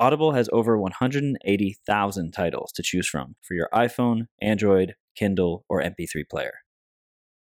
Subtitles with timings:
[0.00, 6.28] Audible has over 180,000 titles to choose from for your iPhone, Android, Kindle, or MP3
[6.28, 6.54] player.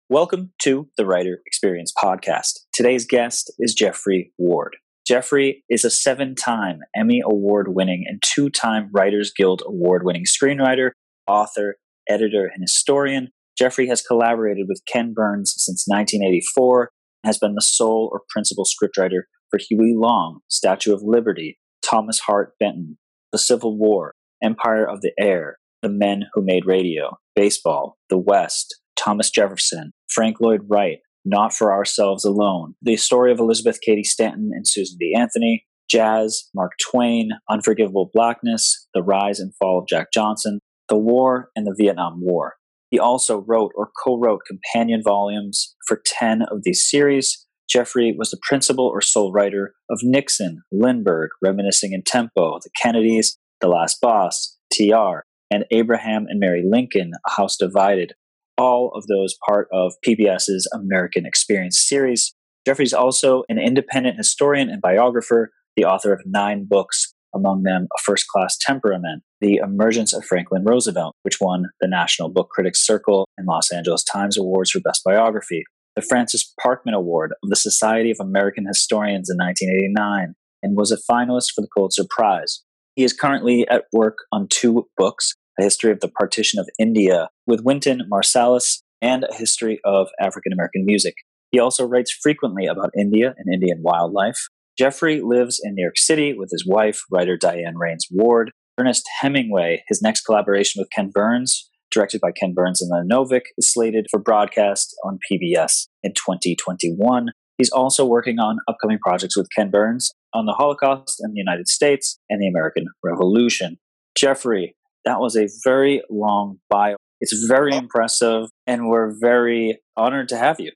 [0.10, 2.60] Welcome to the Writer Experience Podcast.
[2.72, 4.76] Today's guest is Geoffrey Ward.
[5.08, 10.26] Geoffrey is a seven time Emmy Award winning and two time Writers Guild Award winning
[10.26, 10.92] screenwriter,
[11.26, 13.30] author, editor, and historian.
[13.58, 16.92] Geoffrey has collaborated with Ken Burns since 1984
[17.24, 21.58] and has been the sole or principal scriptwriter for Huey Long, Statue of Liberty,
[21.88, 22.98] Thomas Hart Benton,
[23.32, 28.80] The Civil War, Empire of the Air, The Men Who Made Radio, Baseball, The West,
[28.96, 34.52] Thomas Jefferson, Frank Lloyd Wright, Not for Ourselves Alone, The Story of Elizabeth Cady Stanton
[34.54, 35.14] and Susan B.
[35.18, 40.60] Anthony, Jazz, Mark Twain, Unforgivable Blackness, The Rise and Fall of Jack Johnson,
[40.90, 42.56] The War and the Vietnam War.
[42.90, 48.32] He also wrote or co wrote companion volumes for 10 of these series, Geoffrey was
[48.32, 54.00] the principal or sole writer of Nixon, Lindbergh, Reminiscing in Tempo, The Kennedys, The Last
[54.02, 58.14] Boss, TR, and Abraham and Mary Lincoln, A House Divided,
[58.58, 62.34] all of those part of PBS's American Experience series.
[62.66, 68.02] Geoffrey's also an independent historian and biographer, the author of nine books, among them A
[68.02, 73.28] First Class Temperament, The Emergence of Franklin Roosevelt, which won the National Book Critics Circle
[73.38, 78.12] and Los Angeles Times Awards for Best Biography, the Francis Parkman Award of the Society
[78.12, 82.64] of American Historians in 1989 and was a finalist for the Pulitzer Prize.
[82.96, 87.30] He is currently at work on two books A History of the Partition of India
[87.48, 91.16] with Wynton Marsalis and A History of African American Music.
[91.52, 94.48] He also writes frequently about India and Indian wildlife.
[94.78, 98.52] Geoffrey lives in New York City with his wife, writer Diane Raines Ward.
[98.78, 103.46] Ernest Hemingway, his next collaboration with Ken Burns, directed by Ken Burns and Lynn Novick,
[103.58, 107.30] is slated for broadcast on PBS in 2021.
[107.58, 111.68] He's also working on upcoming projects with Ken Burns on the Holocaust in the United
[111.68, 113.78] States and the American Revolution.
[114.18, 114.76] Geoffrey,
[115.06, 116.98] that was a very long bio.
[117.22, 120.72] It's very impressive, and we're very honored to have you.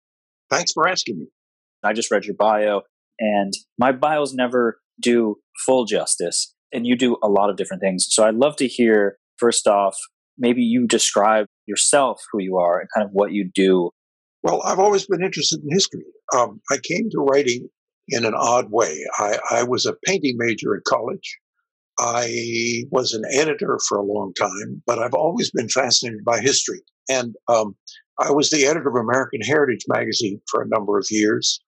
[0.50, 1.28] Thanks for asking me.
[1.84, 2.82] I just read your bio,
[3.20, 8.08] and my bios never do full justice, and you do a lot of different things.
[8.10, 9.98] So I'd love to hear, first off,
[10.40, 13.92] maybe you describe yourself, who you are, and kind of what you do.
[14.42, 16.06] Well, I've always been interested in history.
[16.36, 17.70] Um, I came to writing
[18.08, 19.04] in an odd way.
[19.18, 21.38] I, I was a painting major in college.
[22.00, 26.82] I was an editor for a long time, but I've always been fascinated by history.
[27.10, 27.76] And um,
[28.20, 31.62] I was the editor of American Heritage magazine for a number of years.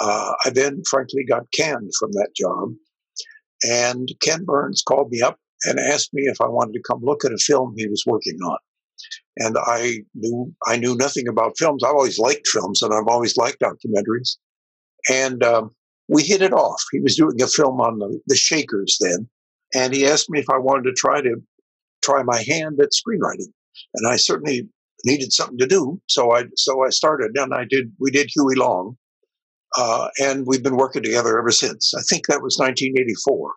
[0.00, 2.70] Uh, I then, frankly, got canned from that job.
[3.64, 7.24] And Ken Burns called me up and asked me if I wanted to come look
[7.24, 8.58] at a film he was working on.
[9.38, 11.82] And I knew I knew nothing about films.
[11.82, 14.36] I've always liked films, and I've always liked documentaries.
[15.10, 15.70] And um,
[16.08, 16.82] we hit it off.
[16.92, 19.28] He was doing a film on the, the Shakers then,
[19.74, 21.36] and he asked me if I wanted to try to
[22.02, 23.52] try my hand at screenwriting.
[23.94, 24.68] And I certainly
[25.04, 27.92] needed something to do, so I so I started, and I did.
[27.98, 28.96] We did Huey Long,
[29.78, 31.94] uh, and we've been working together ever since.
[31.96, 33.54] I think that was 1984.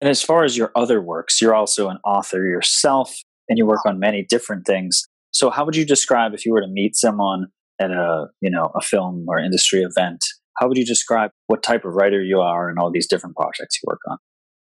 [0.00, 3.14] And as far as your other works, you're also an author yourself
[3.48, 5.06] and you work on many different things.
[5.32, 7.46] So how would you describe if you were to meet someone
[7.80, 10.24] at a, you know, a film or industry event,
[10.58, 13.78] how would you describe what type of writer you are and all these different projects
[13.82, 14.18] you work on?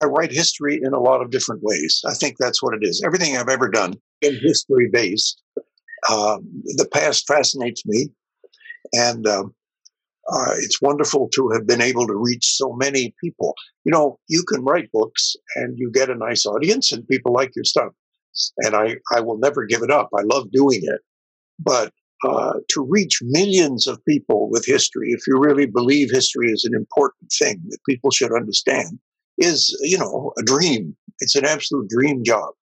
[0.01, 2.01] I write history in a lot of different ways.
[2.07, 3.03] I think that's what it is.
[3.05, 5.41] Everything I've ever done in history based.
[6.09, 8.09] Um, the past fascinates me,
[8.93, 9.53] and um,
[10.29, 13.55] uh, it's wonderful to have been able to reach so many people.
[13.85, 17.51] You know, you can write books and you get a nice audience and people like
[17.55, 17.93] your stuff.
[18.59, 20.09] And I, I will never give it up.
[20.17, 21.01] I love doing it.
[21.59, 21.91] But
[22.23, 26.75] uh, to reach millions of people with history, if you really believe history is an
[26.75, 28.99] important thing that people should understand,
[29.37, 30.95] is, you know, a dream.
[31.19, 32.53] It's an absolute dream job.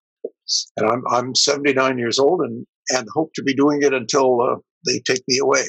[0.77, 4.55] And I'm, I'm 79 years old and, and hope to be doing it until uh,
[4.87, 5.65] they take me away.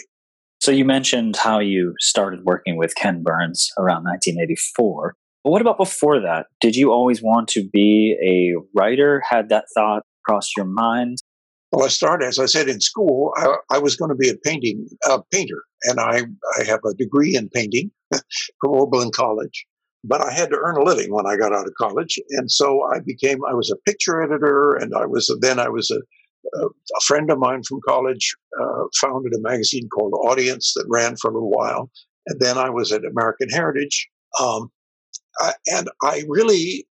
[0.61, 5.15] So you mentioned how you started working with Ken Burns around 1984.
[5.43, 6.47] But what about before that?
[6.61, 9.23] Did you always want to be a writer?
[9.27, 11.17] Had that thought crossed your mind?
[11.73, 13.33] Well, I started, as I said, in school.
[13.37, 16.25] I, I was going to be a painting a painter, and I,
[16.59, 19.65] I have a degree in painting from Oberlin College.
[20.05, 22.83] but I had to earn a living when I got out of college, and so
[22.93, 23.39] I became.
[23.49, 26.01] I was a picture editor, and I was then I was a
[26.55, 31.31] a friend of mine from college uh, founded a magazine called Audience that ran for
[31.31, 31.91] a little while,
[32.27, 34.09] and then I was at American Heritage.
[34.41, 34.71] Um,
[35.41, 36.87] I, and I really,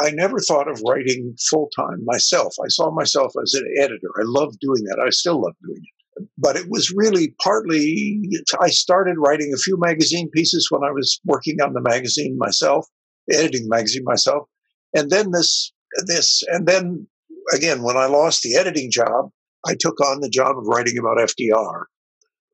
[0.00, 2.54] I never thought of writing full time myself.
[2.62, 4.10] I saw myself as an editor.
[4.18, 5.02] I loved doing that.
[5.04, 6.28] I still love doing it.
[6.36, 8.20] But it was really partly,
[8.60, 12.86] I started writing a few magazine pieces when I was working on the magazine myself,
[13.30, 14.46] editing the magazine myself.
[14.94, 15.72] And then this,
[16.06, 17.06] this, and then
[17.54, 19.30] again, when I lost the editing job,
[19.66, 21.84] I took on the job of writing about FDR.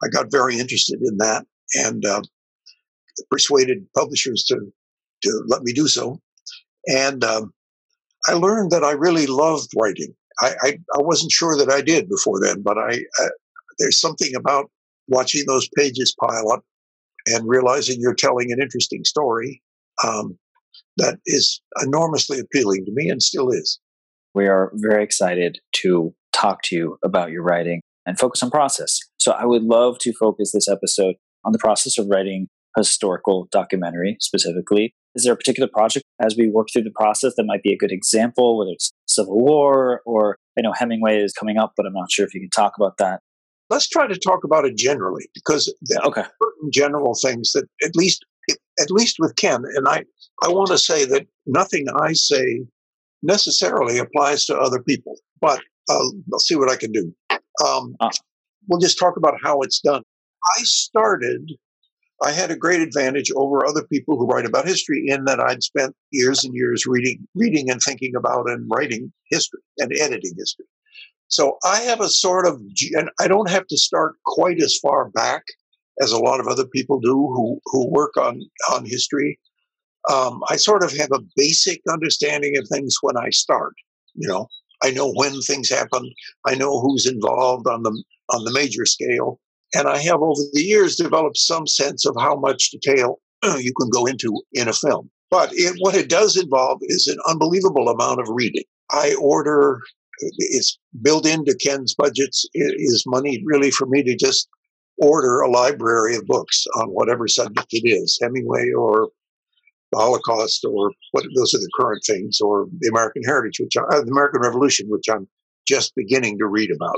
[0.02, 2.22] I got very interested in that and uh,
[3.30, 4.58] persuaded publishers to
[5.22, 6.20] to let me do so.
[6.86, 7.52] And um,
[8.28, 10.14] I learned that I really loved writing.
[10.40, 13.28] I, I, I, wasn't sure that I did before then, but I, uh,
[13.80, 14.70] there's something about
[15.08, 16.64] watching those pages pile up
[17.26, 19.60] and realizing you're telling an interesting story
[20.04, 20.38] um,
[20.96, 23.80] that is enormously appealing to me and still is.
[24.34, 28.98] We are very excited to talk to you about your writing and focus on process.
[29.20, 33.48] So I would love to focus this episode on the process of writing a historical
[33.50, 34.94] documentary specifically.
[35.14, 37.76] Is there a particular project as we work through the process that might be a
[37.76, 41.92] good example, whether it's Civil War or I know Hemingway is coming up, but I'm
[41.92, 43.20] not sure if you can talk about that.
[43.70, 46.22] Let's try to talk about it generally because there okay.
[46.22, 48.24] are certain general things that at least
[48.80, 50.04] at least with Ken, and I,
[50.42, 52.64] I want to say that nothing I say
[53.22, 55.60] necessarily applies to other people, but
[55.90, 57.14] uh, I'll see what I can do.
[57.66, 58.10] Um, uh.
[58.68, 60.02] We'll just talk about how it's done.
[60.58, 61.52] I started,
[62.22, 65.62] I had a great advantage over other people who write about history in that I'd
[65.62, 70.66] spent years and years reading, reading and thinking about and writing history and editing history.
[71.28, 72.60] So I have a sort of,
[72.92, 75.44] and I don't have to start quite as far back
[76.00, 78.42] as a lot of other people do who, who work on,
[78.72, 79.38] on history
[80.08, 83.74] um, I sort of have a basic understanding of things when I start.
[84.14, 84.48] You know,
[84.82, 86.10] I know when things happen.
[86.46, 89.40] I know who's involved on the on the major scale,
[89.74, 93.20] and I have over the years developed some sense of how much detail
[93.58, 95.10] you can go into in a film.
[95.30, 98.64] But it, what it does involve is an unbelievable amount of reading.
[98.90, 99.80] I order.
[100.20, 102.44] It's built into Ken's budgets.
[102.52, 104.48] It is money really for me to just
[105.00, 109.10] order a library of books on whatever subject it is, Hemingway or
[109.92, 114.00] the Holocaust or what those are the current things, or the American heritage, which I,
[114.00, 115.28] the American Revolution, which I'm
[115.66, 116.96] just beginning to read about.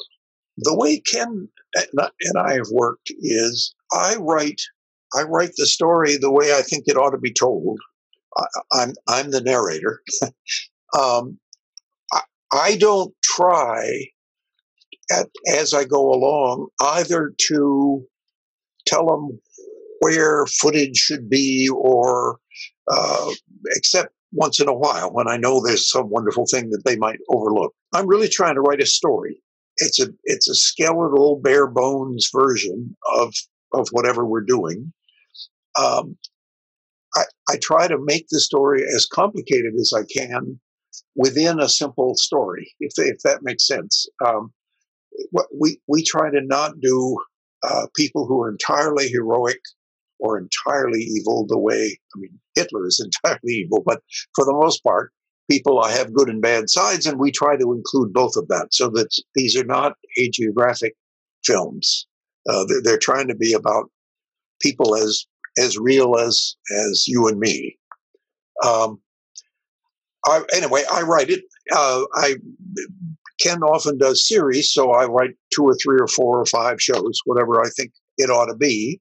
[0.58, 4.60] The way Ken and I have worked is I write
[5.14, 7.78] I write the story the way I think it ought to be told.
[8.36, 10.02] I, am I'm, I'm the narrator.
[10.98, 11.38] um,
[12.12, 12.20] I,
[12.52, 14.06] I don't try
[15.10, 18.06] at, as I go along either to
[18.86, 19.40] tell them
[20.00, 22.38] where footage should be or
[22.90, 23.30] uh,
[23.76, 27.18] except once in a while when I know there's some wonderful thing that they might
[27.28, 27.74] overlook.
[27.94, 29.42] I'm really trying to write a story.
[29.78, 33.34] It's a it's a skeletal, bare bones version of
[33.72, 34.92] of whatever we're doing.
[35.78, 36.16] Um,
[37.16, 40.60] I, I try to make the story as complicated as I can
[41.16, 44.06] within a simple story, if if that makes sense.
[44.24, 44.52] Um,
[45.58, 47.16] we we try to not do
[47.62, 49.60] uh, people who are entirely heroic
[50.20, 54.02] or entirely evil the way, I mean, Hitler is entirely evil, but
[54.34, 55.12] for the most part,
[55.50, 58.88] people have good and bad sides, and we try to include both of that so
[58.90, 60.92] that these are not hagiographic
[61.44, 62.06] films.
[62.48, 63.90] Uh, they're, they're, trying to be about
[64.62, 65.26] people as
[65.58, 66.56] as real as
[66.88, 67.76] as you and me.
[68.64, 69.00] Um,
[70.26, 71.42] I, anyway, I write it.
[71.72, 72.36] Uh, I
[73.40, 77.20] Ken often does series, so I write two or three or four or five shows,
[77.24, 79.00] whatever I think it ought to be.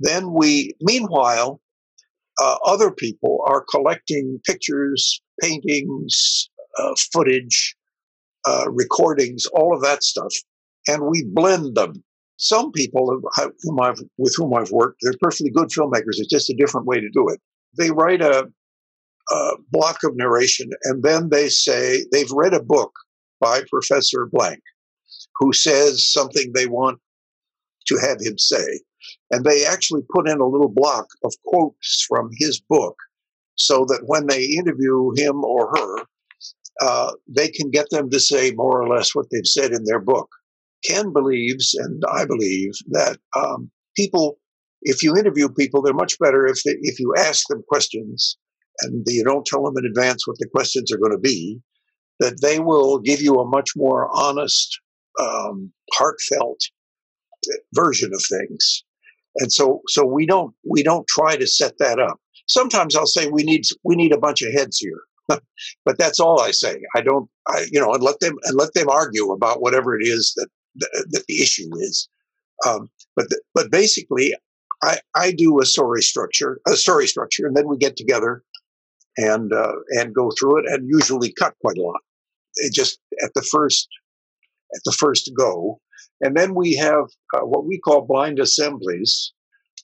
[0.00, 1.60] Then we, meanwhile,
[2.40, 7.74] uh, other people are collecting pictures, paintings, uh, footage,
[8.46, 10.32] uh, recordings, all of that stuff,
[10.86, 12.02] and we blend them.
[12.38, 13.20] Some people
[13.62, 16.18] whom I've, with whom I've worked, they're perfectly good filmmakers.
[16.18, 17.40] It's just a different way to do it.
[17.78, 18.46] They write a,
[19.30, 22.92] a block of narration, and then they say they've read a book
[23.40, 24.60] by Professor Blank,
[25.38, 26.98] who says something they want
[27.86, 28.80] to have him say.
[29.30, 32.96] And they actually put in a little block of quotes from his book
[33.56, 36.04] so that when they interview him or her,
[36.80, 40.00] uh, they can get them to say more or less what they've said in their
[40.00, 40.28] book.
[40.84, 44.38] Ken believes, and I believe, that um, people,
[44.82, 48.36] if you interview people, they're much better if, they, if you ask them questions
[48.82, 51.60] and you don't tell them in advance what the questions are going to be,
[52.20, 54.78] that they will give you a much more honest,
[55.20, 56.60] um, heartfelt
[57.74, 58.84] version of things
[59.38, 63.28] and so so we don't we don't try to set that up sometimes I'll say
[63.28, 66.80] we need we need a bunch of heads here, but that's all I say.
[66.94, 70.04] I don't, I, you know, and let them and let them argue about whatever it
[70.04, 72.08] is that that the issue is.
[72.66, 74.34] Um, but the, but basically,
[74.82, 78.42] I I do a story structure, a story structure, and then we get together
[79.16, 82.00] and uh, and go through it, and usually cut quite a lot.
[82.56, 83.88] It just at the first
[84.74, 85.80] at the first go,
[86.20, 87.04] and then we have
[87.34, 89.32] uh, what we call blind assemblies,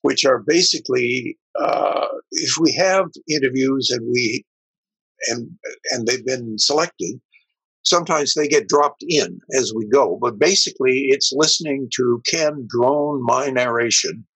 [0.03, 4.45] which are basically uh, if we have interviews and we
[5.29, 5.51] and
[5.91, 7.21] and they've been selected,
[7.85, 10.19] sometimes they get dropped in as we go.
[10.21, 14.27] But basically, it's listening to Ken drone my narration,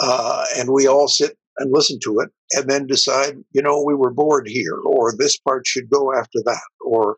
[0.00, 3.94] uh, and we all sit and listen to it, and then decide, you know, we
[3.94, 7.16] were bored here, or this part should go after that, or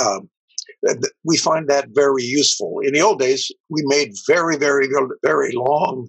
[0.00, 0.28] um,
[1.24, 2.80] we find that very useful.
[2.82, 4.88] In the old days, we made very, very,
[5.24, 6.08] very long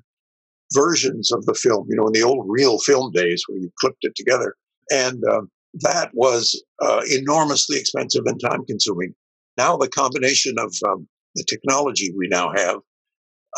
[0.73, 3.97] versions of the film, you know, in the old real film days where you clipped
[4.01, 4.55] it together.
[4.91, 5.49] And um,
[5.81, 9.13] that was uh, enormously expensive and time consuming.
[9.57, 12.77] Now, the combination of um, the technology we now have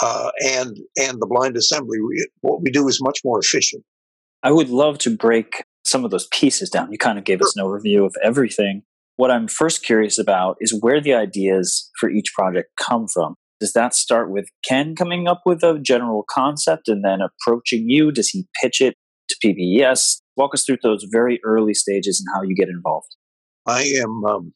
[0.01, 3.83] uh, and and the blind assembly, we, what we do is much more efficient.
[4.43, 6.91] I would love to break some of those pieces down.
[6.91, 7.47] You kind of gave sure.
[7.47, 8.83] us an overview of everything.
[9.21, 13.35] What I'm first curious about is where the ideas for each project come from.
[13.59, 18.11] Does that start with Ken coming up with a general concept and then approaching you?
[18.11, 18.95] Does he pitch it
[19.29, 20.21] to PBS?
[20.37, 23.15] Walk us through those very early stages and how you get involved.
[23.67, 24.53] I am um,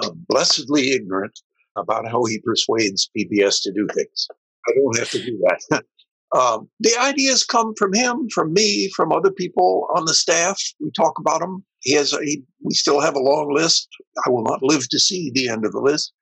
[0.00, 1.36] uh, blessedly ignorant
[1.76, 4.28] about how he persuades PBS to do things.
[4.68, 5.82] I don't have to do that.
[6.34, 10.60] um, the ideas come from him, from me, from other people on the staff.
[10.80, 11.64] We talk about them.
[11.80, 12.12] He has.
[12.12, 13.88] A, he, we still have a long list.
[14.26, 16.12] I will not live to see the end of the list.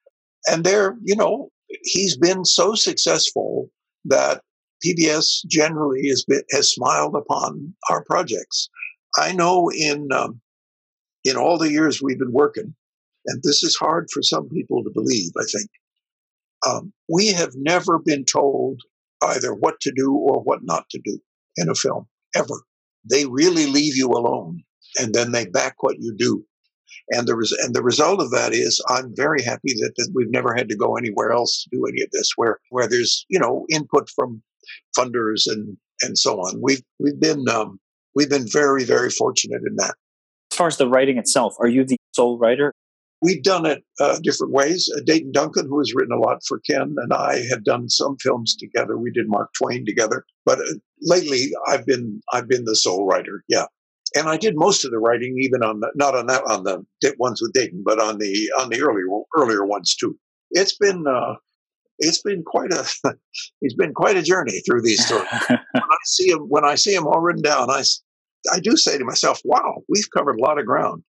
[0.46, 1.48] And they're, you know,
[1.82, 3.70] he's been so successful
[4.04, 4.42] that
[4.84, 8.68] PBS generally has been, has smiled upon our projects.
[9.16, 10.40] I know in um,
[11.24, 12.74] in all the years we've been working,
[13.26, 15.30] and this is hard for some people to believe.
[15.40, 15.70] I think
[16.66, 18.82] um, we have never been told
[19.22, 21.18] either what to do or what not to do
[21.56, 22.62] in a film ever.
[23.10, 24.62] They really leave you alone,
[24.98, 26.44] and then they back what you do.
[27.10, 30.30] And the, res- and the result of that is I'm very happy that, that we've
[30.30, 33.40] never had to go anywhere else to do any of this, where, where there's, you
[33.40, 34.42] know, input from
[34.96, 36.60] funders and, and so on.
[36.62, 37.80] We've, we've been, um,
[38.14, 39.94] we've been very, very fortunate in that.
[40.52, 42.72] As far as the writing itself, are you the sole writer?
[43.22, 44.90] We've done it uh, different ways.
[44.96, 48.16] Uh, Dayton Duncan, who has written a lot for Ken, and I had done some
[48.20, 48.98] films together.
[48.98, 53.44] We did Mark Twain together, but uh, lately I've been I've been the sole writer.
[53.48, 53.66] Yeah,
[54.16, 56.84] and I did most of the writing, even on the not on that on the
[57.18, 60.18] ones with Dayton, but on the on the earlier earlier ones too.
[60.50, 61.36] It's been uh,
[61.98, 62.84] it's been quite a
[63.60, 65.28] it's been quite a journey through these stories.
[65.48, 67.84] when I see them when I see them all written down, I
[68.52, 71.04] I do say to myself, "Wow, we've covered a lot of ground."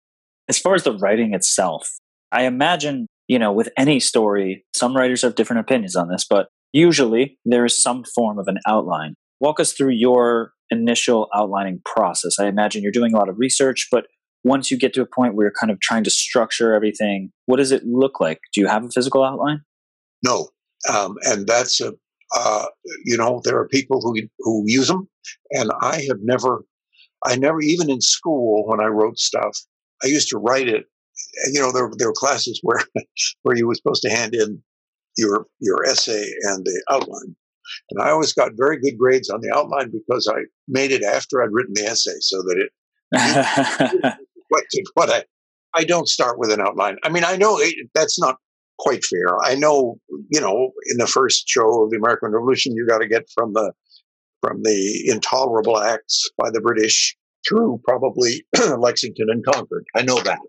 [0.48, 1.88] As far as the writing itself,
[2.32, 6.48] I imagine you know with any story, some writers have different opinions on this, but
[6.72, 9.14] usually there is some form of an outline.
[9.40, 12.38] Walk us through your initial outlining process?
[12.38, 14.06] I imagine you're doing a lot of research, but
[14.44, 17.58] once you get to a point where you're kind of trying to structure everything, what
[17.58, 18.40] does it look like?
[18.52, 19.60] Do you have a physical outline?
[20.24, 20.48] No,
[20.92, 21.92] um, and that's a
[22.34, 22.64] uh,
[23.04, 25.08] you know there are people who who use them,
[25.50, 26.64] and I have never,
[27.26, 29.56] I never even in school when I wrote stuff,
[30.02, 30.86] I used to write it.
[31.52, 32.80] You know, there there were classes where
[33.42, 34.62] where you were supposed to hand in
[35.16, 37.36] your your essay and the outline,
[37.90, 41.42] and I always got very good grades on the outline because I made it after
[41.42, 42.70] I'd written the essay so that it
[44.50, 45.24] reflected what I.
[45.74, 46.98] I don't start with an outline.
[47.02, 48.36] I mean, I know it, that's not
[48.78, 49.42] quite fair.
[49.42, 49.98] I know,
[50.30, 53.54] you know, in the first show of the American Revolution, you got to get from
[53.54, 53.72] the
[54.42, 57.16] from the intolerable acts by the British
[57.48, 58.44] through probably
[58.78, 59.84] Lexington and Concord.
[59.94, 60.40] I know that,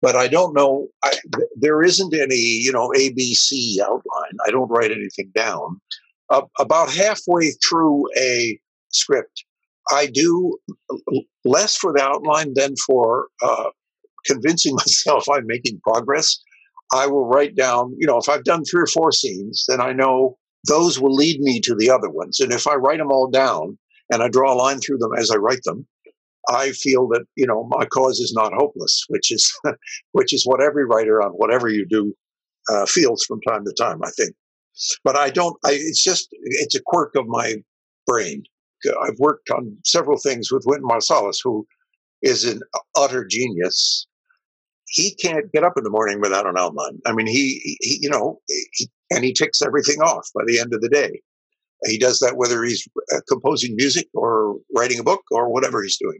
[0.00, 0.88] but I don't know.
[1.02, 1.12] I,
[1.56, 4.36] there isn't any, you know, ABC outline.
[4.46, 5.80] I don't write anything down
[6.30, 8.58] uh, about halfway through a
[8.90, 9.44] script,
[9.90, 10.58] I do
[11.44, 13.70] less for the outline than for uh,
[14.26, 16.38] convincing myself I'm making progress.
[16.92, 19.92] I will write down, you know, if I've done three or four scenes, then I
[19.92, 22.40] know those will lead me to the other ones.
[22.40, 23.78] And if I write them all down
[24.10, 25.86] and I draw a line through them as I write them,
[26.50, 29.52] I feel that you know my cause is not hopeless, which is
[30.12, 32.14] which is what every writer on whatever you do
[32.70, 34.02] uh, feels from time to time.
[34.02, 34.34] I think.
[35.04, 37.56] But I don't, I, it's just, it's a quirk of my
[38.06, 38.44] brain.
[39.02, 41.66] I've worked on several things with Wynton Marsalis, who
[42.22, 42.60] is an
[42.96, 44.06] utter genius.
[44.86, 47.00] He can't get up in the morning without an outline.
[47.06, 50.72] I mean, he, he you know, he, and he ticks everything off by the end
[50.72, 51.20] of the day.
[51.84, 55.98] He does that whether he's uh, composing music or writing a book or whatever he's
[55.98, 56.18] doing.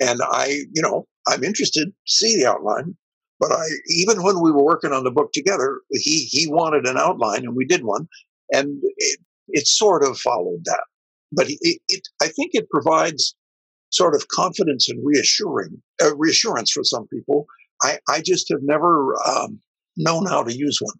[0.00, 2.96] And I, you know, I'm interested to see the outline.
[3.38, 6.96] But I, even when we were working on the book together, he he wanted an
[6.96, 8.08] outline, and we did one,
[8.50, 10.84] and it, it sort of followed that.
[11.32, 13.34] But it, it, I think it provides
[13.90, 17.46] sort of confidence and reassuring uh, reassurance for some people.
[17.82, 19.60] I, I just have never um,
[19.96, 20.96] known how to use one.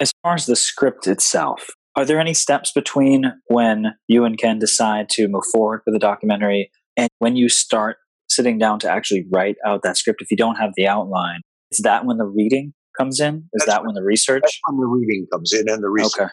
[0.00, 4.58] As far as the script itself, are there any steps between when you and Ken
[4.58, 7.98] decide to move forward with the documentary and when you start
[8.30, 10.22] sitting down to actually write out that script?
[10.22, 13.48] If you don't have the outline, is that when the reading comes in?
[13.52, 14.42] Is that's that when the research?
[14.42, 16.20] That's when the reading comes in and the research.
[16.20, 16.30] Okay.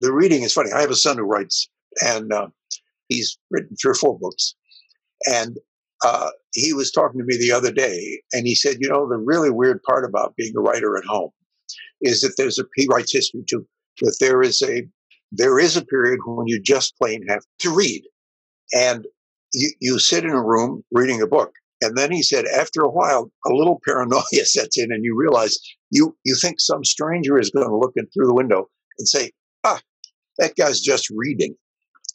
[0.00, 0.70] The reading is funny.
[0.72, 1.68] I have a son who writes,
[2.04, 2.48] and uh,
[3.08, 4.54] he's written three or four books.
[5.26, 5.56] And
[6.04, 9.16] uh, he was talking to me the other day, and he said, "You know, the
[9.16, 11.30] really weird part about being a writer at home
[12.00, 13.66] is that there's a he writes history too.
[14.00, 14.86] That there is a
[15.32, 18.04] there is a period when you just plain have to read,
[18.72, 19.06] and
[19.54, 22.90] you, you sit in a room reading a book, and then he said, after a
[22.90, 25.58] while, a little paranoia sets in, and you realize
[25.90, 29.30] you you think some stranger is going to look in through the window and say,
[29.64, 29.80] "Ah,
[30.38, 31.54] that guy's just reading,"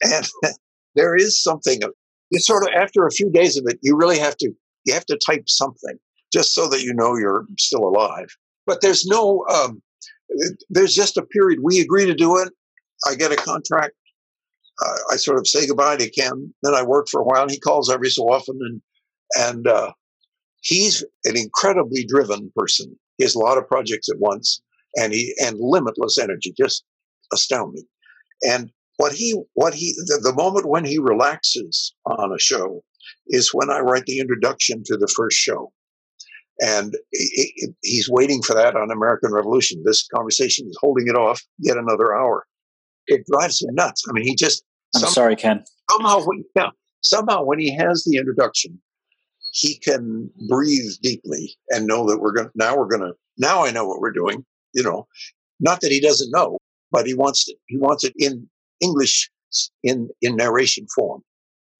[0.02, 0.28] and
[0.94, 1.80] there is something.
[2.30, 4.50] It's sort of after a few days of it, you really have to
[4.84, 5.98] you have to type something
[6.32, 8.28] just so that you know you're still alive.
[8.66, 9.82] But there's no um,
[10.70, 11.60] there's just a period.
[11.62, 12.48] We agree to do it.
[13.06, 13.94] I get a contract.
[14.82, 16.52] Uh, I sort of say goodbye to Ken.
[16.62, 17.42] Then I work for a while.
[17.42, 18.82] And He calls every so often, and
[19.36, 19.92] and uh,
[20.62, 22.98] he's an incredibly driven person.
[23.18, 24.60] He has a lot of projects at once,
[24.96, 26.84] and he and limitless energy, just
[27.32, 27.84] astounding.
[28.42, 32.82] And what he what he the, the moment when he relaxes on a show
[33.28, 35.72] is when I write the introduction to the first show.
[36.60, 36.94] And
[37.82, 39.82] he's waiting for that on American Revolution.
[39.84, 42.46] This conversation is holding it off yet another hour.
[43.06, 44.04] It drives him nuts.
[44.08, 44.64] I mean, he just.
[44.94, 45.64] I'm somehow, sorry, Ken.
[45.90, 46.24] Somehow,
[46.56, 46.70] yeah,
[47.02, 48.80] somehow when he has the introduction,
[49.52, 52.50] he can breathe deeply and know that we're going.
[52.54, 53.12] Now we're going to.
[53.38, 54.44] Now I know what we're doing.
[54.72, 55.06] You know,
[55.60, 56.58] not that he doesn't know,
[56.90, 57.56] but he wants it.
[57.66, 58.48] He wants it in
[58.80, 59.30] English,
[59.82, 61.22] in in narration form.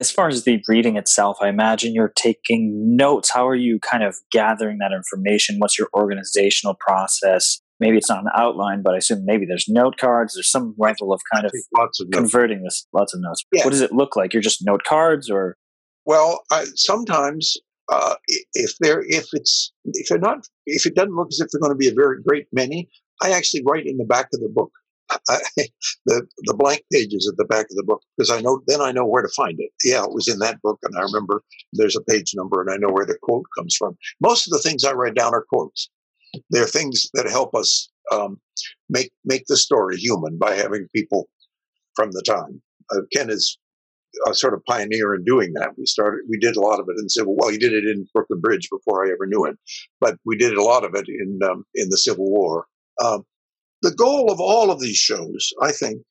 [0.01, 3.31] As far as the reading itself, I imagine you're taking notes.
[3.31, 5.57] How are you kind of gathering that information?
[5.57, 7.61] What's your organizational process?
[7.79, 10.33] Maybe it's not an outline, but I assume maybe there's note cards.
[10.33, 12.87] There's some level of kind of, lots of converting this.
[12.93, 13.43] Lots of notes.
[13.51, 14.33] What does it look like?
[14.33, 15.57] You're just note cards, or
[16.05, 17.57] well, I, sometimes
[17.91, 18.15] uh,
[18.53, 21.73] if they're if it's if they're not if it doesn't look as if they're going
[21.73, 22.89] to be a very great many,
[23.21, 24.71] I actually write in the back of the book.
[25.29, 25.37] I,
[26.07, 28.91] the the blank pages at the back of the book because I know then I
[28.91, 29.69] know where to find it.
[29.83, 32.77] Yeah, it was in that book, and I remember there's a page number, and I
[32.77, 33.97] know where the quote comes from.
[34.19, 35.89] Most of the things I write down are quotes.
[36.49, 38.39] They're things that help us um,
[38.89, 41.27] make make the story human by having people
[41.95, 42.61] from the time.
[42.91, 43.57] Uh, Ken is
[44.27, 45.71] a sort of pioneer in doing that.
[45.77, 47.35] We started, we did a lot of it in Civil.
[47.37, 49.57] Well, he did it in Brooklyn Bridge before I ever knew it,
[49.99, 52.65] but we did a lot of it in um, in the Civil War.
[53.03, 53.23] Um,
[53.81, 56.01] the goal of all of these shows, I think,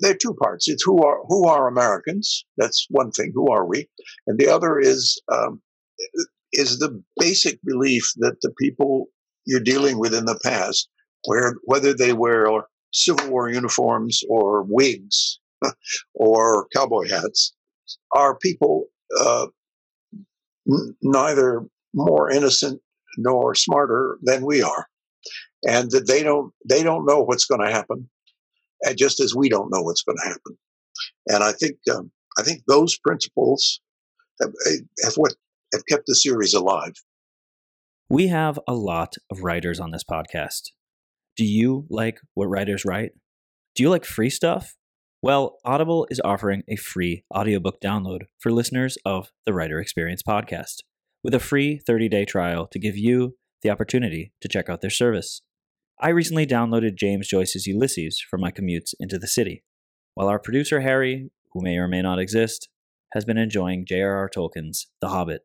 [0.00, 0.68] there are two parts.
[0.68, 2.44] It's who are who are Americans.
[2.56, 3.32] That's one thing.
[3.34, 3.88] Who are we?
[4.26, 5.60] And the other is um,
[6.52, 9.06] is the basic belief that the people
[9.46, 10.88] you're dealing with in the past,
[11.26, 12.46] where whether they wear
[12.92, 15.40] Civil War uniforms or wigs
[16.14, 17.54] or cowboy hats,
[18.12, 18.86] are people
[19.20, 19.46] uh,
[20.70, 22.80] n- neither more innocent
[23.16, 24.86] nor smarter than we are
[25.64, 28.08] and that they don't they don't know what's going to happen,
[28.82, 30.58] and just as we don't know what's going to happen.
[31.26, 33.80] And I think um, I think those principles
[34.40, 34.52] have,
[35.02, 35.34] have what
[35.72, 36.94] have kept the series alive.
[38.08, 40.70] We have a lot of writers on this podcast.
[41.36, 43.12] Do you like what writers write?
[43.74, 44.76] Do you like free stuff?
[45.20, 50.82] Well, Audible is offering a free audiobook download for listeners of the Writer Experience podcast
[51.22, 54.90] with a free 30 day trial to give you the opportunity to check out their
[54.90, 55.42] service.
[56.00, 59.64] I recently downloaded James Joyce's Ulysses for my commutes into the city,
[60.14, 62.68] while our producer Harry, who may or may not exist,
[63.12, 64.28] has been enjoying J.R.R.
[64.28, 65.42] Tolkien's The Hobbit.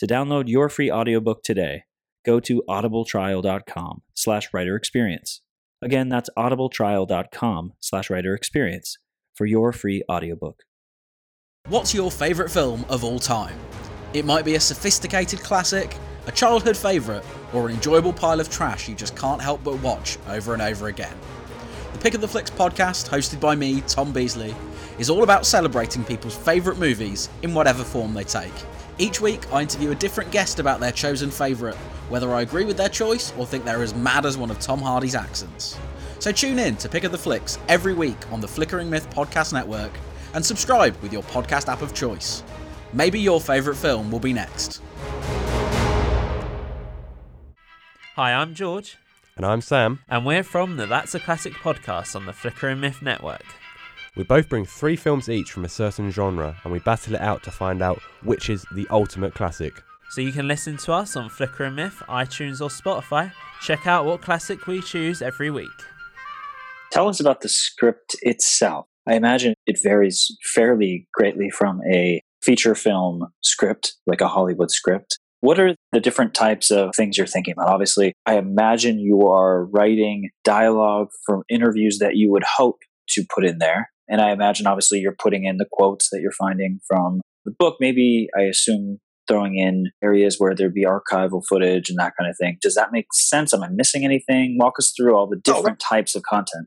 [0.00, 1.84] To download your free audiobook today,
[2.24, 5.42] go to audibletrial.com slash writer experience.
[5.82, 8.98] Again, that's audibletrial.com slash writer experience
[9.34, 10.62] for your free audiobook.
[11.68, 13.58] What's your favourite film of all time?
[14.14, 15.96] It might be a sophisticated classic
[16.28, 20.18] a childhood favourite, or an enjoyable pile of trash you just can't help but watch
[20.28, 21.16] over and over again.
[21.94, 24.54] The Pick of the Flicks podcast, hosted by me, Tom Beasley,
[24.98, 28.52] is all about celebrating people's favourite movies in whatever form they take.
[29.00, 31.76] Each week, I interview a different guest about their chosen favourite,
[32.08, 34.80] whether I agree with their choice or think they're as mad as one of Tom
[34.80, 35.78] Hardy's accents.
[36.18, 39.52] So tune in to Pick of the Flicks every week on the Flickering Myth Podcast
[39.52, 39.92] Network
[40.34, 42.42] and subscribe with your podcast app of choice.
[42.92, 44.82] Maybe your favourite film will be next.
[48.16, 48.98] Hi, I'm George.
[49.36, 50.00] And I'm Sam.
[50.08, 53.44] And we're from the That's a Classic podcast on the Flickering Myth Network.
[54.18, 57.44] We both bring three films each from a certain genre and we battle it out
[57.44, 59.80] to find out which is the ultimate classic.
[60.10, 63.30] So you can listen to us on Flickering Myth, iTunes, or Spotify.
[63.62, 65.68] Check out what classic we choose every week.
[66.90, 68.86] Tell us about the script itself.
[69.06, 75.16] I imagine it varies fairly greatly from a feature film script, like a Hollywood script.
[75.42, 77.68] What are the different types of things you're thinking about?
[77.68, 83.44] Obviously, I imagine you are writing dialogue from interviews that you would hope to put
[83.44, 83.90] in there.
[84.08, 87.76] And I imagine, obviously, you're putting in the quotes that you're finding from the book.
[87.80, 92.36] Maybe I assume throwing in areas where there'd be archival footage and that kind of
[92.40, 92.56] thing.
[92.62, 93.52] Does that make sense?
[93.52, 94.56] Am I missing anything?
[94.58, 96.66] Walk us through all the different no, types of content.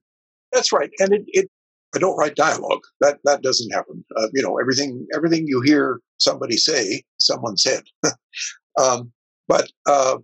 [0.51, 0.91] That's right.
[0.99, 1.49] And it, it
[1.95, 2.81] I don't write dialogue.
[3.01, 4.05] That that doesn't happen.
[4.15, 7.83] Uh, you know, everything everything you hear somebody say, someone said.
[8.79, 9.11] um,
[9.47, 10.17] but uh,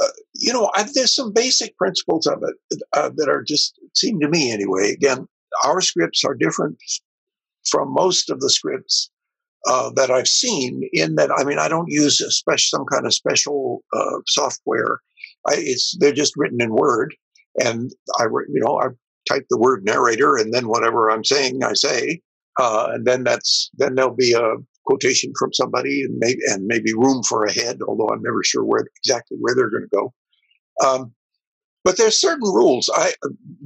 [0.00, 4.20] uh, you know, I, there's some basic principles of it uh, that are just seem
[4.20, 4.92] to me anyway.
[4.92, 5.26] Again,
[5.64, 6.76] our scripts are different
[7.70, 9.10] from most of the scripts
[9.68, 10.88] uh, that I've seen.
[10.92, 15.00] In that, I mean, I don't use a special some kind of special uh, software.
[15.48, 17.14] I, it's they're just written in Word,
[17.62, 18.88] and I you know I
[19.28, 22.20] type the word narrator, and then whatever I'm saying, I say,
[22.58, 24.54] uh, and then that's then there'll be a
[24.86, 28.64] quotation from somebody, and maybe and maybe room for a head, although I'm never sure
[28.64, 30.12] where exactly where they're going to go.
[30.86, 31.12] Um,
[31.84, 33.12] but there's certain rules I,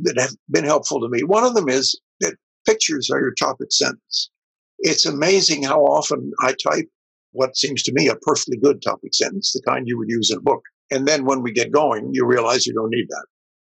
[0.03, 1.23] that have been helpful to me.
[1.23, 4.31] One of them is that pictures are your topic sentence.
[4.79, 6.89] It's amazing how often I type
[7.33, 10.39] what seems to me a perfectly good topic sentence, the kind you would use in
[10.39, 10.63] a book.
[10.91, 13.27] And then when we get going, you realize you don't need that.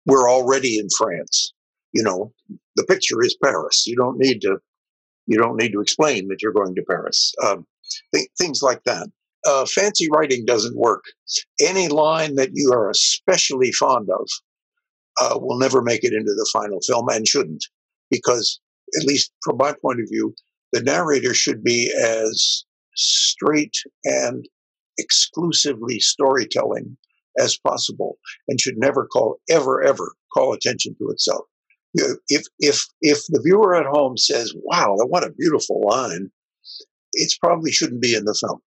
[0.05, 1.53] We're already in France.
[1.93, 2.33] You know,
[2.77, 3.87] the picture is Paris.
[3.87, 4.59] You don't need to,
[5.27, 7.33] you don't need to explain that you're going to Paris.
[7.43, 7.67] Um,
[8.15, 9.09] th- things like that
[9.47, 11.05] uh, fancy writing doesn't work.
[11.61, 14.29] Any line that you are especially fond of
[15.21, 17.65] uh, will never make it into the final film and shouldn't,
[18.11, 18.61] because,
[19.01, 20.35] at least from my point of view,
[20.73, 24.47] the narrator should be as straight and
[24.99, 26.97] exclusively storytelling
[27.39, 31.45] as possible and should never call, ever, ever call attention to itself.
[32.29, 36.31] If, if, if the viewer at home says, wow, what a beautiful line,
[37.13, 38.61] it probably shouldn't be in the film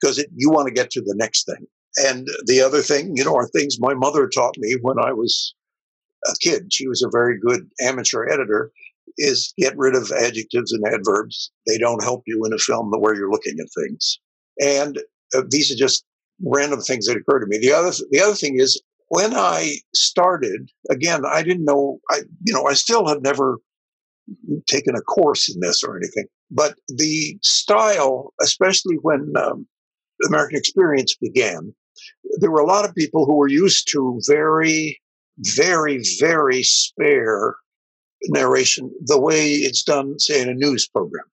[0.00, 1.66] because it, you want to get to the next thing.
[1.98, 5.54] And the other thing, you know, are things my mother taught me when I was
[6.26, 6.72] a kid.
[6.72, 8.70] She was a very good amateur editor.
[9.18, 11.50] Is get rid of adjectives and adverbs.
[11.66, 14.18] They don't help you in a film the way you're looking at things.
[14.60, 14.98] And
[15.34, 16.04] uh, these are just
[16.44, 17.58] random things that occur to me.
[17.58, 21.98] The other the other thing is when I started again, I didn't know.
[22.10, 23.58] I you know I still have never
[24.66, 26.26] taken a course in this or anything.
[26.50, 29.66] But the style, especially when um,
[30.26, 31.74] American Experience began,
[32.40, 35.00] there were a lot of people who were used to very,
[35.38, 37.56] very, very spare
[38.28, 41.24] narration, the way it's done, say, in a news program.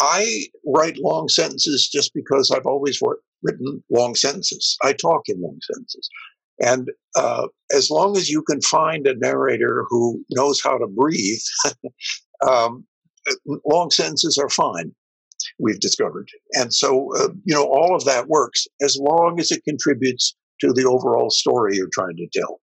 [0.00, 3.00] I write long sentences just because I've always
[3.42, 4.76] written long sentences.
[4.82, 6.08] I talk in long sentences.
[6.60, 11.40] And uh, as long as you can find a narrator who knows how to breathe,
[12.48, 12.84] um,
[13.66, 14.92] long sentences are fine,
[15.58, 16.28] we've discovered.
[16.52, 20.72] And so, uh, you know, all of that works as long as it contributes to
[20.72, 22.60] the overall story you're trying to tell.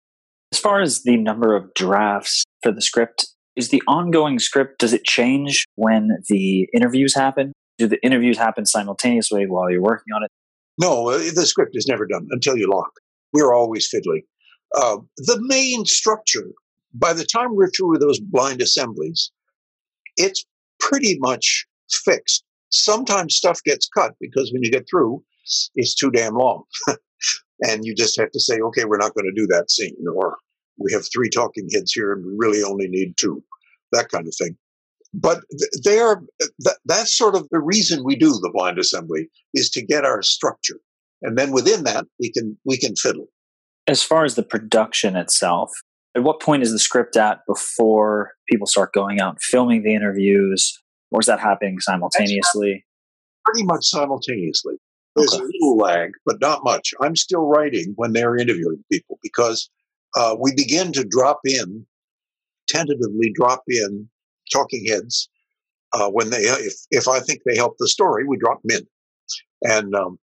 [0.52, 4.94] As far as the number of drafts for the script, is the ongoing script, does
[4.94, 7.52] it change when the interviews happen?
[7.78, 10.30] Do the interviews happen simultaneously while you're working on it?
[10.78, 12.91] No, uh, the script is never done until you lock.
[13.34, 14.24] We're always fiddling.
[14.76, 16.48] Uh, the main structure,
[16.94, 19.32] by the time we're through those blind assemblies,
[20.17, 20.45] it's
[20.80, 22.43] pretty much fixed.
[22.69, 25.24] Sometimes stuff gets cut because when you get through,
[25.76, 26.63] it's too damn long.
[27.62, 30.38] and you just have to say, okay, we're not going to do that scene, or
[30.78, 33.43] we have three talking heads here and we really only need two,
[33.91, 34.58] that kind of thing.
[35.13, 35.41] But
[35.84, 36.24] they are,
[36.60, 40.21] that, that's sort of the reason we do the blind assembly is to get our
[40.21, 40.80] structure.
[41.21, 43.28] And then within that, we can, we can fiddle.
[43.88, 45.71] As far as the production itself,
[46.15, 49.95] at what point is the script at before people start going out and filming the
[49.95, 50.78] interviews?
[51.12, 52.86] Or is that happening simultaneously?
[53.45, 54.76] Pretty much simultaneously.
[55.15, 55.43] There's okay.
[55.43, 56.93] a little lag, but not much.
[57.02, 59.69] I'm still writing when they're interviewing people because
[60.15, 61.86] uh, we begin to drop in,
[62.67, 64.10] tentatively drop in
[64.54, 65.30] talking heads
[65.93, 69.69] uh, when they, if, if I think they help the story, we drop them in,
[69.69, 70.17] and um,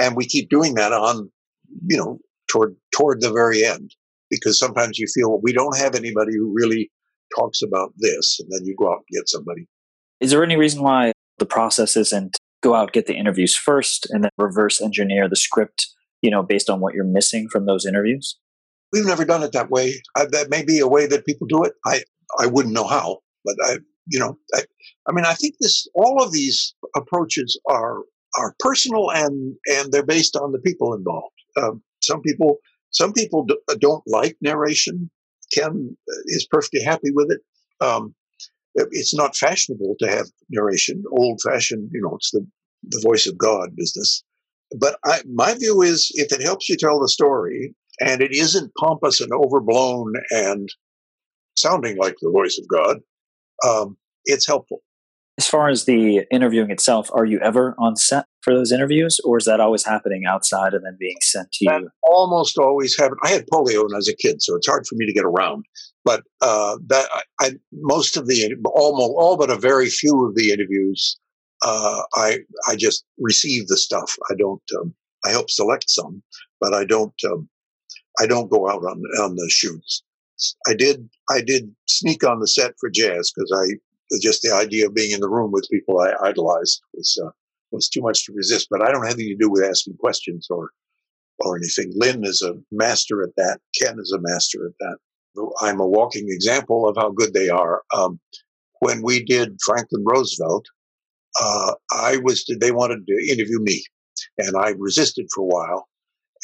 [0.00, 1.30] and we keep doing that on,
[1.86, 3.94] you know, toward toward the very end
[4.30, 6.90] because sometimes you feel well, we don't have anybody who really
[7.36, 9.66] talks about this, and then you go out and get somebody.
[10.20, 14.24] Is there any reason why the process isn't go out, get the interviews first, and
[14.24, 15.88] then reverse engineer the script,
[16.22, 18.38] you know, based on what you're missing from those interviews?
[18.92, 19.94] We've never done it that way.
[20.16, 21.72] I, that may be a way that people do it.
[21.84, 22.02] I,
[22.38, 24.62] I wouldn't know how, but I, you know, I,
[25.08, 28.00] I mean, I think this, all of these approaches are,
[28.38, 31.34] are personal and, and they're based on the people involved.
[31.60, 32.58] Um, some people,
[32.90, 35.10] some people do, don't like narration.
[35.52, 35.96] Ken
[36.26, 37.40] is perfectly happy with it.
[37.84, 38.14] Um,
[38.74, 42.46] it's not fashionable to have narration, old fashioned, you know, it's the,
[42.88, 44.22] the voice of God business.
[44.78, 48.72] But I, my view is if it helps you tell the story and it isn't
[48.78, 50.68] pompous and overblown and
[51.56, 52.98] sounding like the voice of God,
[53.66, 54.82] um, it's helpful.
[55.38, 59.36] As far as the interviewing itself, are you ever on set for those interviews, or
[59.36, 61.90] is that always happening outside and then being sent to that you?
[62.04, 63.20] Almost always happened.
[63.22, 65.24] I had polio when I was a kid, so it's hard for me to get
[65.24, 65.66] around.
[66.04, 67.06] But uh, that
[67.40, 71.18] I, most of the almost all but a very few of the interviews,
[71.62, 74.16] uh, I I just receive the stuff.
[74.30, 74.62] I don't.
[74.80, 74.94] Um,
[75.24, 76.22] I help select some,
[76.60, 77.14] but I don't.
[77.30, 77.48] Um,
[78.18, 80.02] I don't go out on on the shoots.
[80.66, 83.74] I did I did sneak on the set for jazz because I
[84.20, 87.30] just the idea of being in the room with people I idolized was uh,
[87.70, 88.68] was too much to resist.
[88.70, 90.70] But I don't have anything to do with asking questions or
[91.40, 91.92] or anything.
[91.94, 93.60] Lynn is a master at that.
[93.80, 94.96] Ken is a master at that.
[95.60, 97.82] I'm a walking example of how good they are.
[97.94, 98.18] Um,
[98.80, 100.66] when we did Franklin Roosevelt,
[101.40, 103.84] uh, I was they wanted to interview me,
[104.38, 105.88] and I resisted for a while,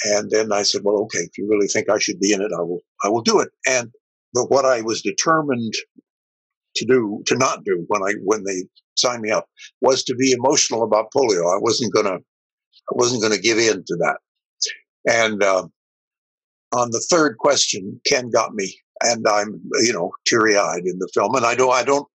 [0.05, 2.53] and then I said, "Well, okay, if you really think I should be in it,
[2.57, 2.81] I will.
[3.05, 3.91] I will do it." And
[4.35, 5.75] but what I was determined
[6.77, 8.65] to do to not do when I when they
[8.97, 9.47] signed me up
[9.81, 11.55] was to be emotional about polio.
[11.55, 14.19] I wasn't gonna I wasn't gonna give in to that.
[15.09, 15.67] And uh,
[16.75, 21.11] on the third question, Ken got me, and I'm you know teary eyed in the
[21.15, 22.07] film, and I don't I don't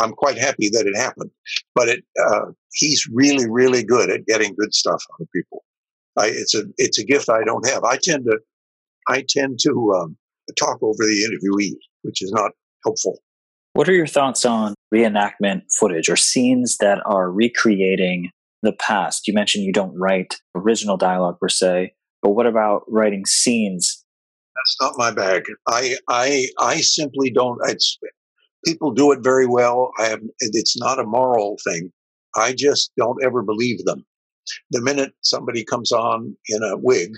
[0.00, 1.30] I'm quite happy that it happened.
[1.74, 5.64] But it uh, he's really really good at getting good stuff out of people.
[6.16, 7.84] I, it's a it's a gift I don't have.
[7.84, 8.38] I tend to
[9.08, 10.16] I tend to um,
[10.58, 12.52] talk over the interviewee, which is not
[12.84, 13.18] helpful.
[13.72, 18.30] What are your thoughts on reenactment footage or scenes that are recreating
[18.62, 19.28] the past?
[19.28, 24.04] You mentioned you don't write original dialogue per se, but what about writing scenes?
[24.56, 25.44] That's not my bag.
[25.68, 27.58] I I I simply don't.
[27.68, 27.96] It's,
[28.66, 29.92] people do it very well.
[29.98, 30.20] I have.
[30.40, 31.92] It's not a moral thing.
[32.36, 34.04] I just don't ever believe them.
[34.72, 37.12] The minute somebody comes on in a wig,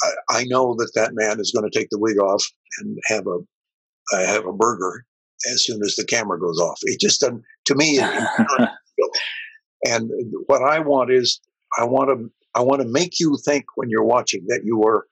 [0.00, 2.44] I, I know that that man is going to take the wig off
[2.78, 5.04] and have a have a burger
[5.52, 6.78] as soon as the camera goes off.
[6.82, 7.98] It just doesn't, to me,
[9.84, 10.10] and
[10.46, 11.40] what I want is,
[11.78, 15.06] I want to, I want to make you think when you're watching that you are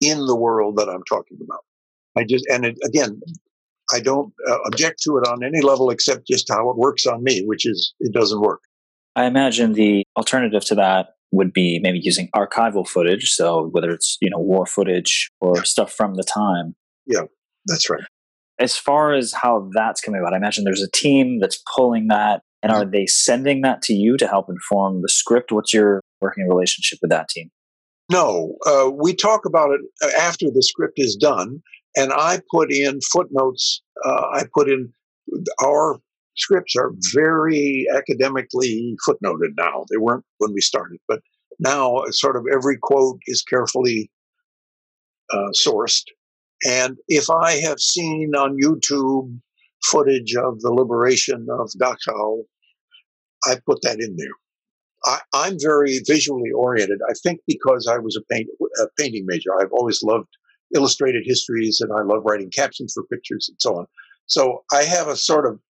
[0.00, 1.60] in the world that I'm talking about.
[2.16, 3.20] I just, and it, again,
[3.92, 7.22] I don't uh, object to it on any level except just how it works on
[7.22, 8.60] me, which is it doesn't work.
[9.14, 13.30] I imagine the alternative to that would be maybe using archival footage.
[13.30, 16.74] So whether it's you know war footage or stuff from the time.
[17.06, 17.22] Yeah,
[17.66, 18.02] that's right
[18.58, 22.42] as far as how that's coming about, I imagine there's a team that's pulling that.
[22.62, 25.52] And are they sending that to you to help inform the script?
[25.52, 27.50] What's your working relationship with that team?
[28.10, 31.60] No, uh, we talk about it uh, after the script is done,
[31.96, 33.82] and I put in footnotes.
[34.04, 34.92] Uh, I put in
[35.62, 36.00] our
[36.36, 39.84] scripts are very academically footnoted now.
[39.90, 41.20] They weren't when we started, but
[41.58, 44.10] now sort of every quote is carefully
[45.32, 46.04] uh, sourced
[46.64, 49.38] and if I have seen on YouTube
[49.84, 52.42] footage of the liberation of Dachau,
[53.46, 55.20] I put that in there.
[55.34, 56.98] I, am very visually oriented.
[57.08, 58.48] I think because I was a, paint,
[58.80, 60.28] a painting major, I've always loved
[60.74, 63.86] illustrated histories and I love writing captions for pictures and so on.
[64.26, 65.60] So I have a sort of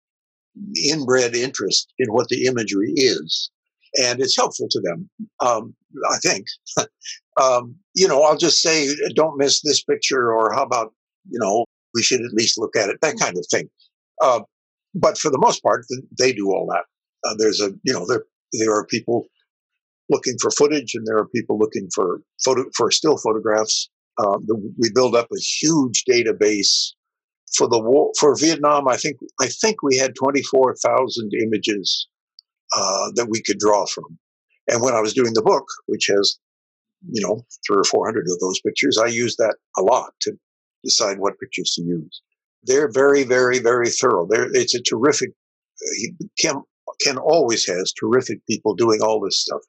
[0.90, 3.50] inbred interest in what the imagery is,
[4.02, 5.08] and it's helpful to them.
[5.40, 5.74] Um,
[6.10, 6.46] I think.
[7.40, 10.92] um, you know, I'll just say, don't miss this picture, or how about,
[11.28, 13.68] you know, we should at least look at it, that kind of thing.
[14.22, 14.40] Uh,
[14.94, 15.84] but for the most part,
[16.18, 16.84] they do all that.
[17.28, 19.26] Uh, there's a, you know, there there are people
[20.08, 23.90] looking for footage, and there are people looking for photo for still photographs.
[24.18, 24.38] Uh,
[24.78, 26.92] we build up a huge database
[27.56, 28.88] for the war for Vietnam.
[28.88, 32.08] I think I think we had twenty four thousand images
[32.74, 34.18] uh, that we could draw from.
[34.68, 36.38] And when I was doing the book, which has
[37.08, 38.98] you know, three or 400 of those pictures.
[38.98, 40.32] I use that a lot to
[40.84, 42.22] decide what pictures to use.
[42.64, 44.26] They're very, very, very thorough.
[44.28, 45.30] They're, it's a terrific,
[46.40, 46.56] Ken,
[47.04, 49.60] Ken always has terrific people doing all this stuff.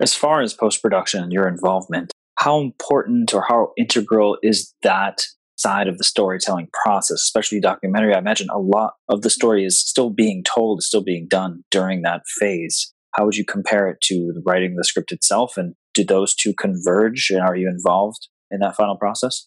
[0.00, 5.22] As far as post production and your involvement, how important or how integral is that
[5.62, 8.14] side of the storytelling process, especially documentary?
[8.14, 11.64] I imagine a lot of the story is still being told, is still being done
[11.70, 12.92] during that phase.
[13.14, 15.56] how would you compare it to writing the script itself?
[15.56, 17.28] And do those two converge?
[17.30, 19.46] And are you involved in that final process?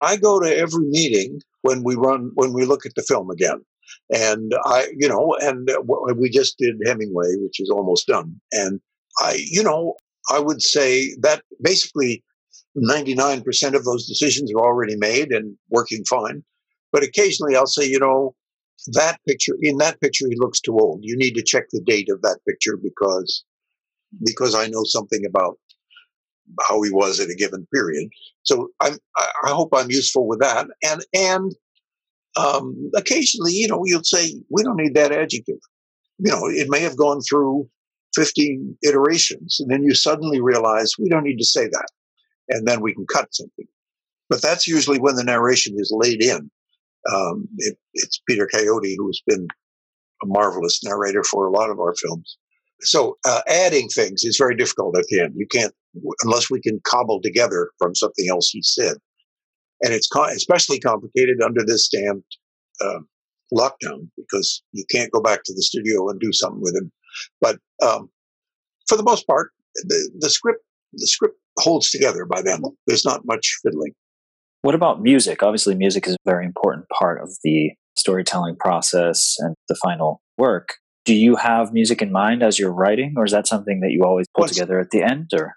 [0.00, 3.60] I go to every meeting when we run when we look at the film again,
[4.10, 5.68] and I, you know, and
[6.18, 8.80] we just did Hemingway, which is almost done, and
[9.20, 9.94] I, you know,
[10.30, 12.24] I would say that basically
[12.76, 16.42] 99% of those decisions are already made and working fine.
[16.92, 18.34] But occasionally I'll say, you know,
[18.88, 21.00] that picture in that picture he looks too old.
[21.02, 23.44] You need to check the date of that picture because
[24.24, 25.58] because I know something about
[26.66, 28.10] how he was at a given period.
[28.42, 30.66] So I'm, I hope I'm useful with that.
[30.82, 31.52] And and
[32.36, 35.58] um, occasionally, you know, you'll say we don't need that adjective.
[36.18, 37.68] You know, it may have gone through
[38.14, 41.88] 15 iterations, and then you suddenly realize we don't need to say that,
[42.48, 43.66] and then we can cut something.
[44.28, 46.50] But that's usually when the narration is laid in.
[47.12, 49.46] Um, it, it's Peter Coyote who has been
[50.22, 52.38] a marvelous narrator for a lot of our films.
[52.80, 55.34] So uh, adding things is very difficult at the end.
[55.36, 55.72] You can't
[56.22, 58.96] unless we can cobble together from something else he said,
[59.82, 62.24] and it's co- especially complicated under this damn
[62.80, 63.00] uh,
[63.52, 66.90] lockdown because you can't go back to the studio and do something with him.
[67.40, 68.10] But um,
[68.88, 72.62] for the most part, the, the script the script holds together by then.
[72.86, 73.92] There's not much fiddling.
[74.62, 75.42] What about music?
[75.42, 80.74] Obviously, music is a very important part of the storytelling process and the final work.
[81.04, 84.04] Do you have music in mind as you're writing, or is that something that you
[84.04, 85.30] always put once, together at the end?
[85.34, 85.56] Or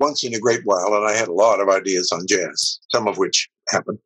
[0.00, 3.08] once in a great while, and I had a lot of ideas on jazz, some
[3.08, 3.98] of which happened,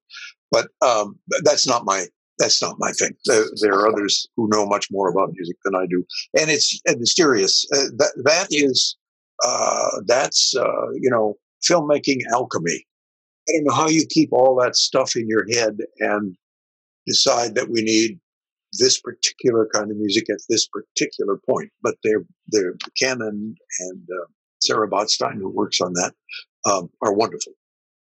[0.53, 2.07] but um, that's not my
[2.39, 3.13] that's not my thing.
[3.25, 6.05] There, there, are others who know much more about music than I do,
[6.39, 7.67] and it's mysterious.
[7.75, 8.97] Uh, that that is
[9.45, 11.35] uh, that's uh, you know
[11.69, 12.85] filmmaking alchemy.
[13.49, 16.37] I don't know how you keep all that stuff in your head and
[17.07, 18.19] decide that we need
[18.73, 21.71] this particular kind of music at this particular point.
[21.83, 24.27] But they're, they're and, and uh,
[24.61, 26.13] Sarah Botstein, who works on that,
[26.69, 27.53] um, are wonderful.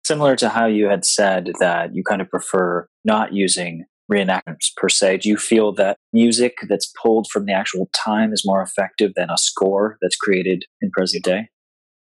[0.05, 4.89] Similar to how you had said that you kind of prefer not using reenactments per
[4.89, 9.13] se, do you feel that music that's pulled from the actual time is more effective
[9.15, 11.47] than a score that's created in present day?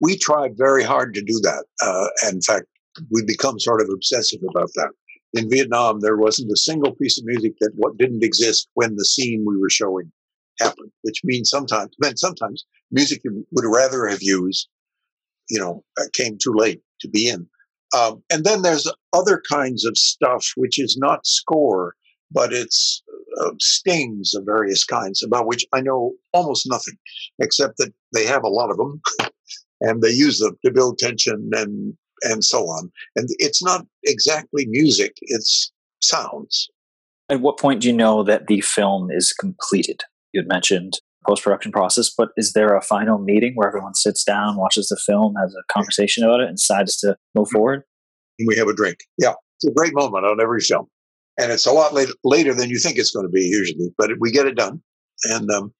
[0.00, 1.64] We tried very hard to do that.
[1.82, 2.66] Uh, in fact,
[3.10, 4.90] we become sort of obsessive about that.
[5.34, 9.04] In Vietnam, there wasn't a single piece of music that what didn't exist when the
[9.04, 10.10] scene we were showing
[10.60, 14.68] happened, which means sometimes meant sometimes music you would rather have used,
[15.50, 17.46] you know, uh, came too late to be in.
[17.94, 21.94] Um, and then there's other kinds of stuff which is not score,
[22.30, 23.02] but it's
[23.40, 26.96] uh, stings of various kinds about which I know almost nothing,
[27.38, 29.00] except that they have a lot of them,
[29.80, 32.90] and they use them to build tension and and so on.
[33.14, 35.70] And it's not exactly music, it's
[36.02, 36.68] sounds.
[37.28, 40.02] At what point do you know that the film is completed?
[40.32, 40.94] You had mentioned
[41.26, 44.96] post production process, but is there a final meeting where everyone sits down, watches the
[44.96, 47.82] film, has a conversation about it, and decides to move forward?
[48.38, 48.98] And we have a drink.
[49.18, 50.86] Yeah, it's a great moment on every film.
[51.38, 54.10] And it's a lot later, later than you think it's going to be usually, but
[54.20, 54.82] we get it done.
[55.24, 55.72] And um,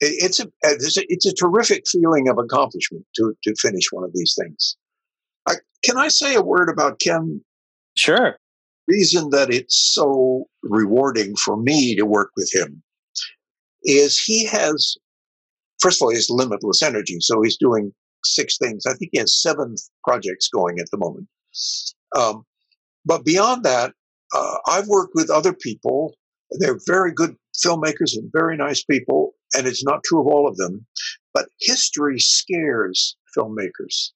[0.00, 4.04] it, it's, a, it's, a, it's a terrific feeling of accomplishment to, to finish one
[4.04, 4.76] of these things.
[5.48, 7.42] I, can I say a word about Ken?
[7.96, 8.36] Sure.
[8.88, 12.82] Reason that it's so rewarding for me to work with him
[13.84, 14.96] is he has,
[15.80, 17.18] first of all, he has limitless energy.
[17.20, 17.92] So he's doing
[18.24, 18.84] six things.
[18.86, 19.74] I think he has seven
[20.06, 21.26] projects going at the moment.
[22.16, 22.44] Um,
[23.04, 23.94] but beyond that,
[24.34, 26.14] uh, I've worked with other people.
[26.58, 30.56] They're very good filmmakers and very nice people, and it's not true of all of
[30.56, 30.86] them.
[31.32, 34.10] But history scares filmmakers.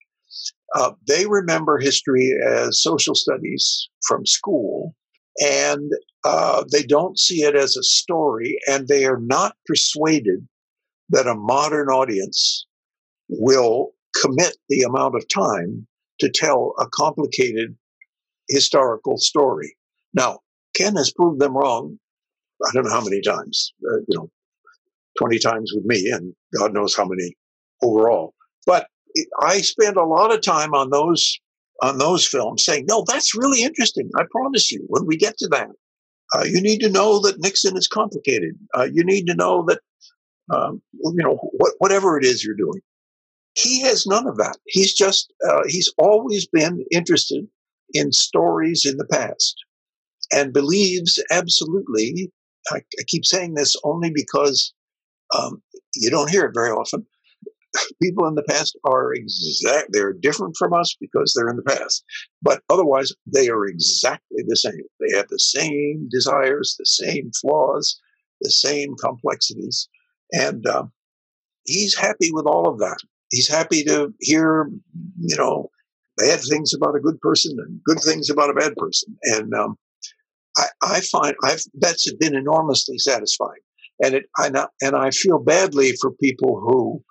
[0.75, 4.95] Uh, they remember history as social studies from school,
[5.41, 5.91] and
[6.25, 10.47] uh, they don't see it as a story, and they are not persuaded
[11.11, 12.67] that a modern audience
[13.29, 15.87] will commit the amount of time
[16.21, 17.77] to tell a complicated
[18.49, 19.77] historical story.
[20.15, 20.41] Now,
[20.75, 21.99] Ken has proved them wrong.
[22.67, 24.31] I don't know how many times, uh, you know,
[25.19, 27.35] 20 times with me, and God knows how many
[27.83, 28.35] overall.
[28.67, 28.87] But
[29.41, 31.39] I spend a lot of time on those
[31.83, 34.11] on those films saying, no, that's really interesting.
[34.17, 35.69] I promise you, when we get to that,
[36.35, 38.55] uh, you need to know that Nixon is complicated.
[38.77, 39.81] Uh, you need to know that,
[40.53, 42.81] um, you know, wh- whatever it is you're doing.
[43.55, 44.57] He has none of that.
[44.67, 47.47] He's just, uh, he's always been interested
[47.93, 49.55] in stories in the past
[50.33, 52.33] and believes absolutely.
[52.71, 54.73] I, I keep saying this only because
[55.37, 55.63] um,
[55.95, 57.07] you don't hear it very often
[58.03, 62.05] people in the past are exact they're different from us because they're in the past
[62.43, 68.01] but otherwise they are exactly the same they have the same desires the same flaws
[68.41, 69.89] the same complexities
[70.33, 70.85] and uh,
[71.65, 72.99] he's happy with all of that.
[73.31, 74.71] He's happy to hear,
[75.19, 75.71] you know,
[76.17, 79.17] bad things about a good person and good things about a bad person.
[79.25, 79.77] And um,
[80.57, 83.61] I, I, find I've, that's been enormously satisfying.
[84.03, 84.51] And it, I,
[84.83, 87.03] and I feel badly for people who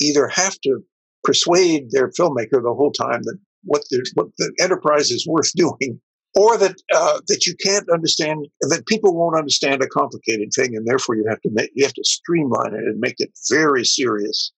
[0.00, 0.80] either have to
[1.24, 6.00] persuade their filmmaker the whole time that what the, what the enterprise is worth doing,
[6.36, 10.86] or that uh, that you can't understand that people won't understand a complicated thing, and
[10.86, 14.52] therefore you have to make you have to streamline it and make it very serious,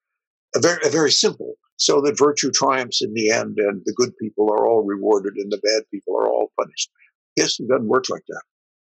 [0.55, 4.17] a very a very simple, so that virtue triumphs in the end, and the good
[4.21, 6.91] people are all rewarded and the bad people are all punished.
[7.37, 8.43] Yes, it doesn't work like that.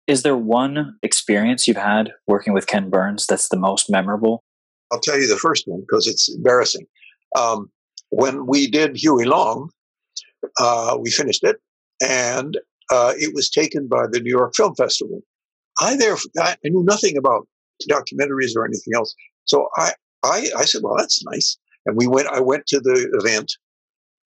[0.05, 4.43] Is there one experience you've had working with Ken Burns that's the most memorable?
[4.93, 6.85] I'll tell you the first one because it's embarrassing.
[7.35, 7.71] Um,
[8.09, 9.71] when we did Huey Long,
[10.59, 11.57] uh, we finished it,
[12.01, 12.59] and
[12.91, 15.21] uh, it was taken by the New York Film Festival.
[15.81, 17.47] I there I knew nothing about
[17.89, 19.15] documentaries or anything else,
[19.45, 22.27] so I, I I said, well, that's nice, and we went.
[22.27, 23.51] I went to the event,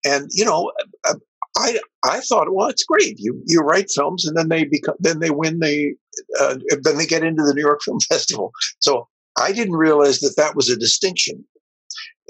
[0.07, 0.73] and you know,
[1.07, 1.17] uh,
[1.59, 3.19] I I thought, well, it's great.
[3.19, 5.95] You you write films, and then they become then they win the
[6.41, 8.51] uh, then they get into the New York Film Festival.
[8.79, 9.09] So
[9.39, 11.45] I didn't realize that that was a distinction.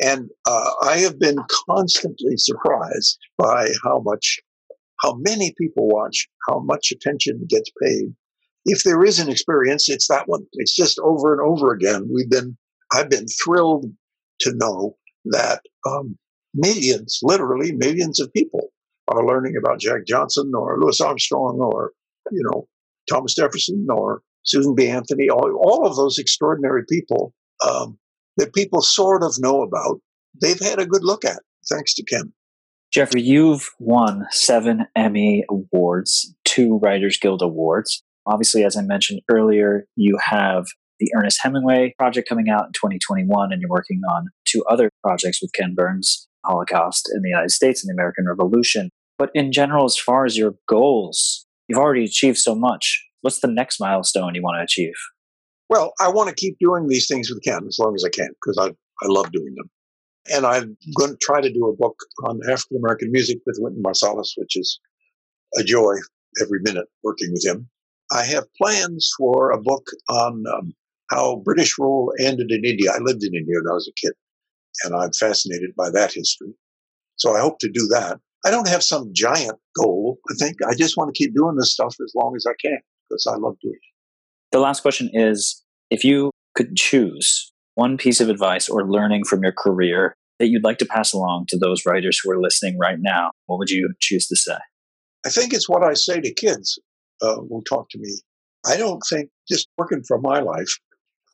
[0.00, 1.36] And uh, I have been
[1.68, 4.40] constantly surprised by how much,
[5.02, 8.14] how many people watch, how much attention gets paid.
[8.64, 10.46] If there is an experience, it's that one.
[10.54, 12.08] It's just over and over again.
[12.12, 12.56] We've been,
[12.92, 13.86] I've been thrilled
[14.40, 14.96] to know
[15.26, 16.18] that um,
[16.54, 18.72] millions, literally millions of people
[19.08, 21.92] are learning about Jack Johnson or Louis Armstrong or,
[22.32, 22.66] you know,
[23.08, 24.88] Thomas Jefferson or Susan B.
[24.88, 27.32] Anthony, all, all of those extraordinary people
[27.66, 27.98] um,
[28.36, 30.00] that people sort of know about,
[30.40, 32.32] they've had a good look at, thanks to Ken.
[32.92, 38.02] Geoffrey, you've won seven Emmy Awards, two Writers Guild Awards.
[38.26, 40.66] Obviously, as I mentioned earlier, you have
[41.00, 45.42] the Ernest Hemingway project coming out in 2021, and you're working on two other projects
[45.42, 48.90] with Ken Burns Holocaust in the United States and the American Revolution.
[49.18, 53.04] But in general, as far as your goals, you've already achieved so much.
[53.24, 54.92] What's the next milestone you want to achieve?
[55.70, 58.28] Well, I want to keep doing these things with Ken as long as I can
[58.28, 59.70] because I, I love doing them.
[60.30, 63.82] And I'm going to try to do a book on African American music with Wynton
[63.82, 64.78] Marsalis, which is
[65.56, 65.94] a joy
[66.42, 67.66] every minute working with him.
[68.12, 70.74] I have plans for a book on um,
[71.08, 72.92] how British rule ended in India.
[72.92, 74.12] I lived in India when I was a kid,
[74.84, 76.52] and I'm fascinated by that history.
[77.16, 78.20] So I hope to do that.
[78.44, 80.18] I don't have some giant goal.
[80.30, 82.80] I think I just want to keep doing this stuff as long as I can
[83.08, 83.94] because I love doing it.
[84.52, 89.42] The last question is if you could choose one piece of advice or learning from
[89.42, 92.98] your career that you'd like to pass along to those writers who are listening right
[93.00, 94.58] now, what would you choose to say?
[95.26, 96.78] I think it's what I say to kids
[97.22, 98.10] uh, who talk to me.
[98.66, 100.68] I don't think just working for my life,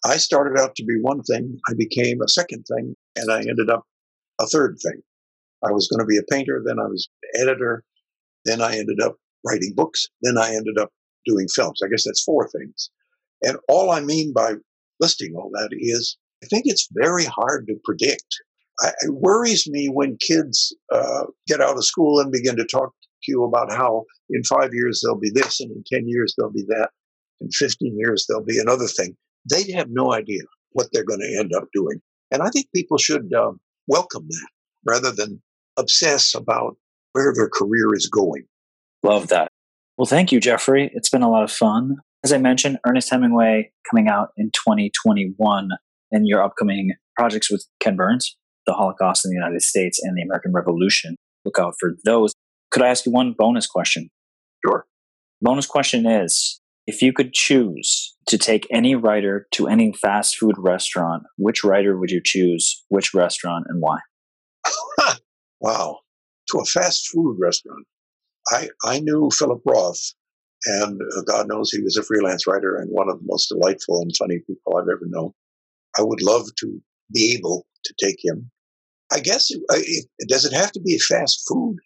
[0.05, 3.71] I started out to be one thing, I became a second thing, and I ended
[3.71, 3.85] up
[4.41, 5.01] a third thing.
[5.65, 7.09] I was going to be a painter, then I was
[7.39, 7.85] editor,
[8.45, 9.17] then I ended up
[9.47, 10.91] writing books, then I ended up
[11.27, 11.81] doing films.
[11.85, 12.91] I guess that's four things.
[13.43, 14.55] And all I mean by
[15.01, 18.41] listing all that is I think it's very hard to predict.
[18.81, 22.93] I, it worries me when kids uh, get out of school and begin to talk
[23.25, 26.53] to you about how in five years they'll be this, and in 10 years they'll
[26.53, 26.91] be that,
[27.41, 29.17] in 15 years they'll be another thing.
[29.51, 30.43] They have no idea
[30.73, 32.01] what they're going to end up doing.
[32.31, 33.53] And I think people should uh,
[33.87, 34.49] welcome that
[34.87, 35.43] rather than
[35.77, 36.77] obsess about
[37.13, 38.45] where their career is going.
[39.03, 39.51] Love that.
[40.01, 40.91] Well, thank you, Geoffrey.
[40.95, 41.97] It's been a lot of fun.
[42.25, 45.69] As I mentioned, Ernest Hemingway coming out in 2021,
[46.11, 48.35] and your upcoming projects with Ken Burns,
[48.65, 51.17] the Holocaust in the United States and the American Revolution.
[51.45, 52.33] Look out for those.
[52.71, 54.09] Could I ask you one bonus question?
[54.65, 54.87] Sure.
[55.43, 60.55] Bonus question is if you could choose to take any writer to any fast food
[60.57, 63.99] restaurant, which writer would you choose, which restaurant, and why?
[65.61, 65.99] wow.
[66.53, 67.85] To a fast food restaurant.
[68.51, 70.01] I, I knew Philip Roth,
[70.67, 74.03] and uh, God knows he was a freelance writer and one of the most delightful
[74.03, 75.33] and funny people I've ever known.
[75.99, 76.81] I would love to
[77.13, 78.51] be able to take him.
[79.13, 81.77] I guess, it, it, does it have to be fast food?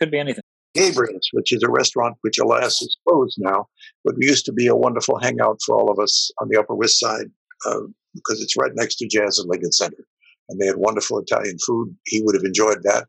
[0.00, 0.42] Could be anything.
[0.74, 3.66] Gabriel's, which is a restaurant which, alas, is closed now,
[4.04, 6.98] but used to be a wonderful hangout for all of us on the Upper West
[6.98, 7.26] Side
[7.66, 7.80] uh,
[8.14, 10.04] because it's right next to Jazz and Lincoln Center.
[10.48, 11.94] And they had wonderful Italian food.
[12.06, 13.06] He would have enjoyed that.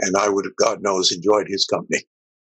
[0.00, 2.02] And I would have, God knows, enjoyed his company.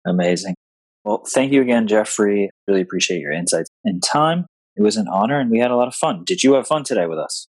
[0.05, 0.55] Amazing.
[1.03, 2.49] Well, thank you again, Geoffrey.
[2.67, 4.45] Really appreciate your insights and time.
[4.75, 6.23] It was an honor and we had a lot of fun.
[6.25, 7.47] Did you have fun today with us?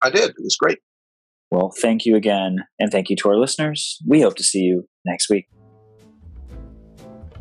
[0.00, 0.30] I did.
[0.30, 0.78] It was great.
[1.50, 2.64] Well, thank you again.
[2.78, 3.98] And thank you to our listeners.
[4.06, 5.46] We hope to see you next week.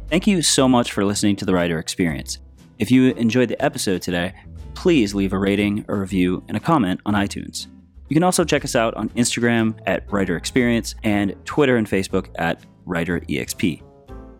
[0.09, 2.39] Thank you so much for listening to the Writer Experience.
[2.77, 4.33] If you enjoyed the episode today,
[4.73, 7.67] please leave a rating, a review, and a comment on iTunes.
[8.09, 12.27] You can also check us out on Instagram at Writer Experience and Twitter and Facebook
[12.35, 13.81] at Writer EXP.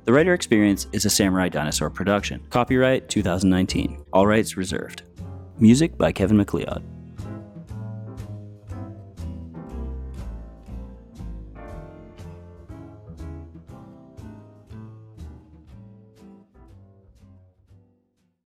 [0.04, 2.44] The Writer Experience is a Samurai Dinosaur production.
[2.50, 4.04] Copyright 2019.
[4.12, 5.04] All rights reserved.
[5.60, 6.84] Music by Kevin MacLeod.